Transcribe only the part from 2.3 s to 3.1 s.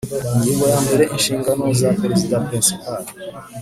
Principal